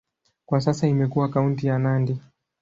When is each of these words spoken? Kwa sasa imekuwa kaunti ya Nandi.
Kwa 0.45 0.61
sasa 0.61 0.87
imekuwa 0.87 1.29
kaunti 1.29 1.67
ya 1.67 1.79
Nandi. 1.79 2.19